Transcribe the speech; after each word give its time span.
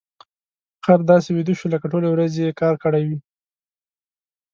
خر 0.83 0.99
داسې 1.11 1.29
ویده 1.31 1.53
شو 1.59 1.67
لکه 1.73 1.85
ټولې 1.91 2.07
ورځې 2.11 2.39
يې 2.45 2.57
کار 2.61 2.75
کړی 2.83 3.03
وي. 3.09 3.19